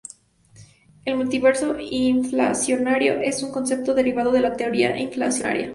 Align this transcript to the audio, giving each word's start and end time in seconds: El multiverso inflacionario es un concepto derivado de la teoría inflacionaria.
El 1.05 1.15
multiverso 1.15 1.75
inflacionario 1.79 3.19
es 3.21 3.43
un 3.43 3.51
concepto 3.51 3.93
derivado 3.93 4.31
de 4.31 4.39
la 4.41 4.57
teoría 4.57 4.97
inflacionaria. 4.99 5.69